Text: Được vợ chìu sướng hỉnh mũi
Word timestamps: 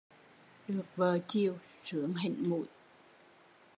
Được 0.67 0.83
vợ 0.95 1.19
chìu 1.27 1.57
sướng 1.83 2.15
hỉnh 2.15 2.49
mũi 2.49 2.67